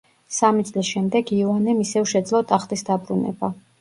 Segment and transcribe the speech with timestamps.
[0.35, 3.53] სამი წლის შემდეგ იოანემ ისევ შეძლო ტახტის დაბრუნება.